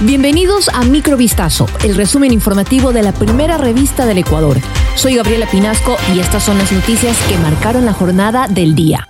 Bienvenidos 0.00 0.68
a 0.68 0.84
Microvistazo, 0.84 1.66
el 1.82 1.96
resumen 1.96 2.32
informativo 2.32 2.92
de 2.92 3.02
la 3.02 3.10
primera 3.10 3.58
revista 3.58 4.06
del 4.06 4.18
Ecuador. 4.18 4.56
Soy 4.94 5.16
Gabriela 5.16 5.50
Pinasco 5.50 5.96
y 6.14 6.20
estas 6.20 6.44
son 6.44 6.56
las 6.56 6.70
noticias 6.70 7.18
que 7.28 7.36
marcaron 7.38 7.84
la 7.84 7.92
jornada 7.92 8.46
del 8.46 8.76
día. 8.76 9.08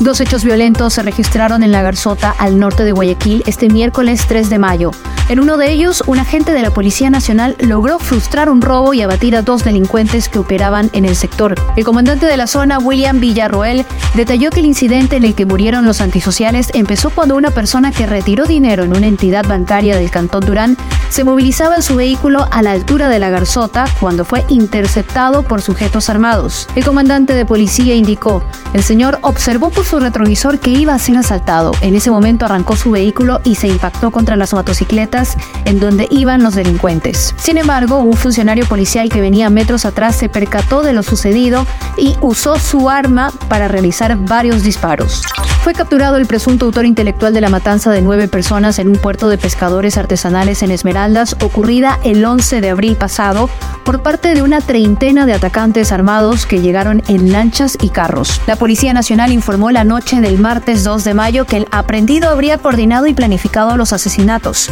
Dos 0.00 0.20
hechos 0.20 0.42
violentos 0.42 0.94
se 0.94 1.04
registraron 1.04 1.62
en 1.62 1.70
la 1.70 1.82
Garzota, 1.82 2.34
al 2.36 2.58
norte 2.58 2.82
de 2.82 2.90
Guayaquil, 2.90 3.44
este 3.46 3.68
miércoles 3.68 4.24
3 4.26 4.50
de 4.50 4.58
mayo. 4.58 4.90
En 5.30 5.40
uno 5.40 5.56
de 5.56 5.72
ellos, 5.72 6.02
un 6.06 6.18
agente 6.18 6.52
de 6.52 6.60
la 6.60 6.70
Policía 6.70 7.08
Nacional 7.08 7.56
logró 7.58 7.98
frustrar 7.98 8.50
un 8.50 8.60
robo 8.60 8.92
y 8.92 9.00
abatir 9.00 9.34
a 9.36 9.40
dos 9.40 9.64
delincuentes 9.64 10.28
que 10.28 10.38
operaban 10.38 10.90
en 10.92 11.06
el 11.06 11.16
sector. 11.16 11.54
El 11.76 11.84
comandante 11.84 12.26
de 12.26 12.36
la 12.36 12.46
zona, 12.46 12.78
William 12.78 13.20
Villarroel, 13.20 13.86
detalló 14.12 14.50
que 14.50 14.60
el 14.60 14.66
incidente 14.66 15.16
en 15.16 15.24
el 15.24 15.34
que 15.34 15.46
murieron 15.46 15.86
los 15.86 16.02
antisociales 16.02 16.68
empezó 16.74 17.08
cuando 17.08 17.36
una 17.36 17.50
persona 17.50 17.90
que 17.90 18.04
retiró 18.04 18.44
dinero 18.44 18.84
en 18.84 18.94
una 18.94 19.06
entidad 19.06 19.46
bancaria 19.48 19.96
del 19.96 20.10
Cantón 20.10 20.44
Durán 20.44 20.76
se 21.14 21.22
movilizaba 21.22 21.76
en 21.76 21.82
su 21.84 21.94
vehículo 21.94 22.48
a 22.50 22.60
la 22.60 22.72
altura 22.72 23.08
de 23.08 23.20
la 23.20 23.30
Garzota 23.30 23.84
cuando 24.00 24.24
fue 24.24 24.44
interceptado 24.48 25.44
por 25.44 25.62
sujetos 25.62 26.10
armados. 26.10 26.66
El 26.74 26.84
comandante 26.84 27.34
de 27.34 27.46
policía 27.46 27.94
indicó, 27.94 28.42
el 28.72 28.82
señor 28.82 29.20
observó 29.20 29.70
por 29.70 29.84
su 29.84 30.00
retrovisor 30.00 30.58
que 30.58 30.70
iba 30.70 30.92
a 30.92 30.98
ser 30.98 31.16
asaltado. 31.16 31.70
En 31.82 31.94
ese 31.94 32.10
momento 32.10 32.46
arrancó 32.46 32.74
su 32.74 32.90
vehículo 32.90 33.40
y 33.44 33.54
se 33.54 33.68
impactó 33.68 34.10
contra 34.10 34.34
las 34.34 34.54
motocicletas 34.54 35.36
en 35.66 35.78
donde 35.78 36.08
iban 36.10 36.42
los 36.42 36.56
delincuentes. 36.56 37.32
Sin 37.38 37.58
embargo, 37.58 38.00
un 38.00 38.14
funcionario 38.16 38.66
policial 38.66 39.08
que 39.08 39.20
venía 39.20 39.50
metros 39.50 39.84
atrás 39.84 40.16
se 40.16 40.28
percató 40.28 40.82
de 40.82 40.94
lo 40.94 41.04
sucedido 41.04 41.64
y 41.96 42.16
usó 42.22 42.58
su 42.58 42.90
arma 42.90 43.30
para 43.48 43.68
realizar 43.68 44.16
varios 44.16 44.64
disparos. 44.64 45.22
Fue 45.64 45.72
capturado 45.72 46.18
el 46.18 46.26
presunto 46.26 46.66
autor 46.66 46.84
intelectual 46.84 47.32
de 47.32 47.40
la 47.40 47.48
matanza 47.48 47.90
de 47.90 48.02
nueve 48.02 48.28
personas 48.28 48.78
en 48.78 48.88
un 48.88 48.96
puerto 48.96 49.30
de 49.30 49.38
pescadores 49.38 49.96
artesanales 49.96 50.62
en 50.62 50.70
Esmeraldas 50.70 51.36
ocurrida 51.42 51.98
el 52.04 52.22
11 52.22 52.60
de 52.60 52.68
abril 52.68 52.96
pasado 52.96 53.48
por 53.82 54.02
parte 54.02 54.34
de 54.34 54.42
una 54.42 54.60
treintena 54.60 55.24
de 55.24 55.32
atacantes 55.32 55.90
armados 55.90 56.44
que 56.44 56.60
llegaron 56.60 57.02
en 57.08 57.32
lanchas 57.32 57.78
y 57.80 57.88
carros. 57.88 58.42
La 58.46 58.56
Policía 58.56 58.92
Nacional 58.92 59.32
informó 59.32 59.70
la 59.70 59.84
noche 59.84 60.20
del 60.20 60.38
martes 60.38 60.84
2 60.84 61.02
de 61.02 61.14
mayo 61.14 61.46
que 61.46 61.56
el 61.56 61.68
aprendido 61.70 62.28
habría 62.28 62.58
coordinado 62.58 63.06
y 63.06 63.14
planificado 63.14 63.78
los 63.78 63.94
asesinatos. 63.94 64.68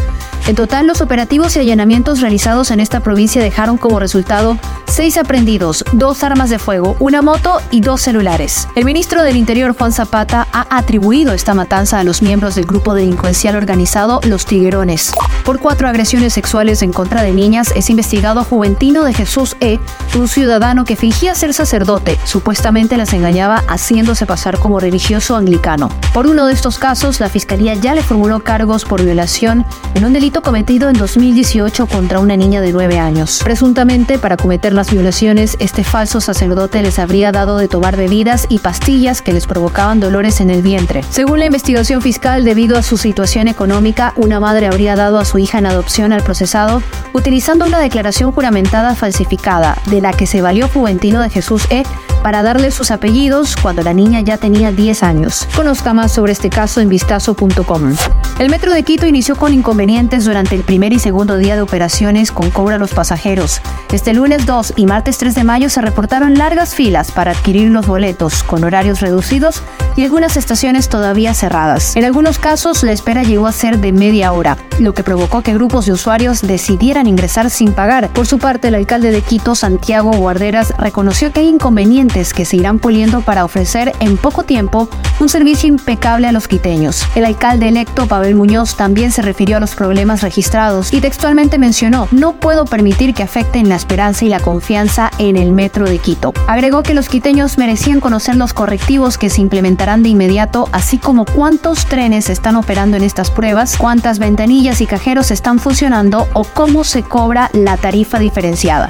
En 0.48 0.56
total, 0.56 0.88
los 0.88 1.00
operativos 1.00 1.54
y 1.54 1.60
allanamientos 1.60 2.20
realizados 2.20 2.72
en 2.72 2.80
esta 2.80 3.00
provincia 3.00 3.40
dejaron 3.40 3.78
como 3.78 4.00
resultado 4.00 4.58
seis 4.86 5.16
aprendidos, 5.16 5.84
dos 5.92 6.22
armas 6.24 6.50
de 6.50 6.58
fuego, 6.58 6.96
una 6.98 7.22
moto 7.22 7.60
y 7.70 7.80
dos 7.80 8.02
celulares. 8.02 8.68
El 8.74 8.84
ministro 8.84 9.22
del 9.22 9.36
Interior, 9.36 9.74
Juan 9.76 9.92
Zapata, 9.92 10.48
ha 10.52 10.66
atribuido 10.76 11.32
esta 11.32 11.54
matanza 11.54 12.00
a 12.00 12.04
los 12.04 12.22
miembros 12.22 12.56
del 12.56 12.66
grupo 12.66 12.94
delincuencial 12.94 13.54
organizado 13.54 14.20
Los 14.24 14.44
Tiguerones. 14.44 15.12
Por 15.44 15.60
cuatro 15.60 15.88
agresiones 15.88 16.32
sexuales 16.32 16.82
en 16.82 16.92
contra 16.92 17.22
de 17.22 17.32
niñas 17.32 17.72
es 17.76 17.88
investigado 17.88 18.44
Juventino 18.44 19.04
de 19.04 19.14
Jesús 19.14 19.56
E., 19.60 19.78
un 20.16 20.28
ciudadano 20.28 20.84
que 20.84 20.96
fingía 20.96 21.34
ser 21.34 21.54
sacerdote, 21.54 22.18
supuestamente 22.24 22.96
las 22.96 23.12
engañaba 23.12 23.62
haciéndose 23.68 24.26
pasar 24.26 24.58
como 24.58 24.80
religioso 24.80 25.36
anglicano. 25.36 25.88
Por 26.12 26.26
uno 26.26 26.46
de 26.46 26.52
estos 26.52 26.78
casos, 26.78 27.20
la 27.20 27.28
fiscalía 27.28 27.74
ya 27.74 27.94
le 27.94 28.02
formuló 28.02 28.40
cargos 28.40 28.84
por 28.84 29.02
violación 29.02 29.64
en 29.94 30.04
un 30.04 30.12
delito 30.12 30.31
cometido 30.40 30.88
en 30.88 30.96
2018 30.96 31.86
contra 31.86 32.20
una 32.20 32.38
niña 32.38 32.62
de 32.62 32.72
9 32.72 32.98
años. 32.98 33.40
Presuntamente, 33.44 34.18
para 34.18 34.38
cometer 34.38 34.72
las 34.72 34.90
violaciones, 34.90 35.56
este 35.58 35.84
falso 35.84 36.22
sacerdote 36.22 36.80
les 36.80 36.98
habría 36.98 37.32
dado 37.32 37.58
de 37.58 37.68
tomar 37.68 37.96
bebidas 37.96 38.46
y 38.48 38.60
pastillas 38.60 39.20
que 39.20 39.34
les 39.34 39.46
provocaban 39.46 40.00
dolores 40.00 40.40
en 40.40 40.48
el 40.48 40.62
vientre. 40.62 41.02
Según 41.10 41.40
la 41.40 41.46
investigación 41.46 42.00
fiscal, 42.00 42.44
debido 42.44 42.78
a 42.78 42.82
su 42.82 42.96
situación 42.96 43.48
económica, 43.48 44.14
una 44.16 44.40
madre 44.40 44.66
habría 44.66 44.96
dado 44.96 45.18
a 45.18 45.26
su 45.26 45.38
hija 45.38 45.58
en 45.58 45.66
adopción 45.66 46.14
al 46.14 46.22
procesado 46.22 46.82
utilizando 47.12 47.66
una 47.66 47.78
declaración 47.78 48.32
juramentada 48.32 48.94
falsificada, 48.94 49.76
de 49.86 50.00
la 50.00 50.12
que 50.12 50.26
se 50.26 50.40
valió 50.40 50.68
Juventino 50.68 51.20
de 51.20 51.30
Jesús 51.30 51.66
E 51.70 51.82
para 52.22 52.42
darle 52.42 52.70
sus 52.70 52.90
apellidos 52.90 53.56
cuando 53.56 53.82
la 53.82 53.92
niña 53.92 54.20
ya 54.20 54.38
tenía 54.38 54.70
10 54.70 55.02
años. 55.02 55.48
Conozca 55.56 55.92
más 55.92 56.12
sobre 56.12 56.32
este 56.32 56.50
caso 56.50 56.80
en 56.80 56.88
vistazo.com. 56.88 57.94
El 58.42 58.50
metro 58.50 58.72
de 58.72 58.82
Quito 58.82 59.06
inició 59.06 59.36
con 59.36 59.54
inconvenientes 59.54 60.24
durante 60.24 60.56
el 60.56 60.64
primer 60.64 60.92
y 60.92 60.98
segundo 60.98 61.36
día 61.36 61.54
de 61.54 61.62
operaciones 61.62 62.32
con 62.32 62.50
cobra 62.50 62.74
a 62.74 62.78
los 62.78 62.92
pasajeros. 62.92 63.62
Este 63.92 64.14
lunes 64.14 64.46
2 64.46 64.72
y 64.76 64.86
martes 64.86 65.18
3 65.18 65.34
de 65.34 65.44
mayo 65.44 65.68
se 65.68 65.82
reportaron 65.82 66.38
largas 66.38 66.74
filas 66.74 67.12
para 67.12 67.32
adquirir 67.32 67.70
los 67.70 67.86
boletos, 67.86 68.42
con 68.42 68.64
horarios 68.64 69.02
reducidos 69.02 69.62
y 69.96 70.04
algunas 70.04 70.38
estaciones 70.38 70.88
todavía 70.88 71.34
cerradas. 71.34 71.94
En 71.94 72.06
algunos 72.06 72.38
casos, 72.38 72.82
la 72.84 72.92
espera 72.92 73.22
llegó 73.22 73.46
a 73.46 73.52
ser 73.52 73.80
de 73.80 73.92
media 73.92 74.32
hora, 74.32 74.56
lo 74.78 74.94
que 74.94 75.04
provocó 75.04 75.42
que 75.42 75.52
grupos 75.52 75.84
de 75.84 75.92
usuarios 75.92 76.40
decidieran 76.40 77.06
ingresar 77.06 77.50
sin 77.50 77.74
pagar. 77.74 78.08
Por 78.08 78.26
su 78.26 78.38
parte, 78.38 78.68
el 78.68 78.76
alcalde 78.76 79.10
de 79.10 79.20
Quito, 79.20 79.54
Santiago 79.54 80.12
Guarderas, 80.12 80.72
reconoció 80.78 81.30
que 81.30 81.40
hay 81.40 81.48
inconvenientes 81.48 82.32
que 82.32 82.46
se 82.46 82.56
irán 82.56 82.78
puliendo 82.78 83.20
para 83.20 83.44
ofrecer 83.44 83.92
en 84.00 84.16
poco 84.16 84.44
tiempo 84.44 84.88
un 85.20 85.28
servicio 85.28 85.68
impecable 85.68 86.26
a 86.26 86.32
los 86.32 86.48
quiteños. 86.48 87.06
El 87.14 87.26
alcalde 87.26 87.68
electo, 87.68 88.06
Pavel 88.06 88.36
Muñoz, 88.36 88.74
también 88.74 89.12
se 89.12 89.20
refirió 89.20 89.58
a 89.58 89.60
los 89.60 89.74
problemas 89.74 90.22
registrados 90.22 90.94
y 90.94 91.02
textualmente 91.02 91.58
mencionó, 91.58 92.08
no 92.10 92.32
puedo 92.32 92.64
permitir 92.64 93.12
que 93.12 93.22
afecten 93.22 93.68
la 93.68 93.81
esperanza 93.82 94.24
y 94.24 94.28
la 94.28 94.38
confianza 94.38 95.10
en 95.18 95.36
el 95.36 95.52
metro 95.52 95.84
de 95.84 95.98
Quito. 95.98 96.32
Agregó 96.46 96.82
que 96.82 96.94
los 96.94 97.08
quiteños 97.08 97.58
merecían 97.58 98.00
conocer 98.00 98.36
los 98.36 98.54
correctivos 98.54 99.18
que 99.18 99.28
se 99.28 99.40
implementarán 99.40 100.02
de 100.02 100.10
inmediato, 100.10 100.68
así 100.70 100.98
como 100.98 101.24
cuántos 101.24 101.86
trenes 101.86 102.30
están 102.30 102.54
operando 102.54 102.96
en 102.96 103.02
estas 103.02 103.30
pruebas, 103.30 103.76
cuántas 103.76 104.20
ventanillas 104.20 104.80
y 104.80 104.86
cajeros 104.86 105.32
están 105.32 105.58
funcionando 105.58 106.28
o 106.32 106.44
cómo 106.44 106.84
se 106.84 107.02
cobra 107.02 107.50
la 107.52 107.76
tarifa 107.76 108.20
diferenciada. 108.20 108.88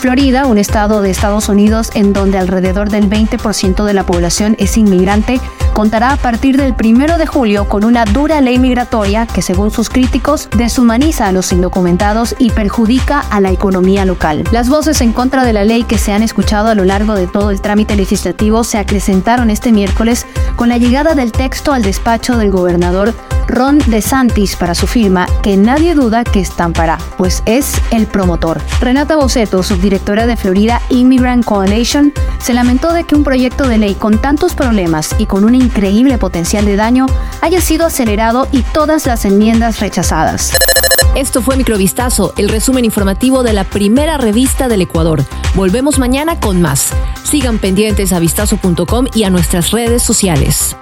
Florida, 0.00 0.46
un 0.46 0.58
estado 0.58 1.02
de 1.02 1.10
Estados 1.10 1.48
Unidos 1.48 1.90
en 1.94 2.12
donde 2.12 2.38
alrededor 2.38 2.88
del 2.88 3.10
20% 3.10 3.84
de 3.84 3.94
la 3.94 4.06
población 4.06 4.54
es 4.60 4.78
inmigrante, 4.78 5.40
contará 5.78 6.10
a 6.10 6.16
partir 6.16 6.56
del 6.56 6.74
1 6.76 7.18
de 7.18 7.26
julio 7.28 7.68
con 7.68 7.84
una 7.84 8.04
dura 8.04 8.40
ley 8.40 8.58
migratoria 8.58 9.28
que, 9.28 9.42
según 9.42 9.70
sus 9.70 9.88
críticos, 9.88 10.48
deshumaniza 10.56 11.28
a 11.28 11.30
los 11.30 11.52
indocumentados 11.52 12.34
y 12.36 12.50
perjudica 12.50 13.20
a 13.20 13.40
la 13.40 13.52
economía 13.52 14.04
local. 14.04 14.42
Las 14.50 14.68
voces 14.68 15.00
en 15.02 15.12
contra 15.12 15.44
de 15.44 15.52
la 15.52 15.64
ley 15.64 15.84
que 15.84 15.96
se 15.96 16.10
han 16.10 16.24
escuchado 16.24 16.66
a 16.66 16.74
lo 16.74 16.84
largo 16.84 17.14
de 17.14 17.28
todo 17.28 17.52
el 17.52 17.60
trámite 17.60 17.94
legislativo 17.94 18.64
se 18.64 18.78
acrecentaron 18.78 19.50
este 19.50 19.70
miércoles 19.70 20.26
con 20.56 20.68
la 20.68 20.78
llegada 20.78 21.14
del 21.14 21.30
texto 21.30 21.72
al 21.72 21.84
despacho 21.84 22.36
del 22.38 22.50
gobernador 22.50 23.14
Ron 23.48 23.78
DeSantis 23.86 24.54
para 24.56 24.74
su 24.74 24.86
firma, 24.86 25.26
que 25.42 25.56
nadie 25.56 25.94
duda 25.94 26.22
que 26.22 26.40
estampará, 26.40 26.98
pues 27.16 27.42
es 27.46 27.72
el 27.90 28.06
promotor. 28.06 28.60
Renata 28.80 29.16
Boceto, 29.16 29.62
subdirectora 29.62 30.26
de 30.26 30.36
Florida 30.36 30.80
Immigrant 30.90 31.44
Coalition, 31.44 32.12
se 32.38 32.54
lamentó 32.54 32.92
de 32.92 33.04
que 33.04 33.16
un 33.16 33.24
proyecto 33.24 33.66
de 33.66 33.78
ley 33.78 33.94
con 33.94 34.18
tantos 34.18 34.54
problemas 34.54 35.16
y 35.18 35.26
con 35.26 35.44
un 35.44 35.54
increíble 35.54 36.18
potencial 36.18 36.66
de 36.66 36.76
daño 36.76 37.06
haya 37.40 37.60
sido 37.60 37.86
acelerado 37.86 38.46
y 38.52 38.62
todas 38.62 39.06
las 39.06 39.24
enmiendas 39.24 39.80
rechazadas. 39.80 40.52
Esto 41.14 41.42
fue 41.42 41.56
Microvistazo, 41.56 42.34
el 42.36 42.48
resumen 42.48 42.84
informativo 42.84 43.42
de 43.42 43.52
la 43.52 43.64
primera 43.64 44.18
revista 44.18 44.68
del 44.68 44.82
Ecuador. 44.82 45.24
Volvemos 45.54 45.98
mañana 45.98 46.38
con 46.38 46.62
más. 46.62 46.90
Sigan 47.24 47.58
pendientes 47.58 48.12
a 48.12 48.20
vistazo.com 48.20 49.06
y 49.14 49.24
a 49.24 49.30
nuestras 49.30 49.72
redes 49.72 50.02
sociales. 50.02 50.76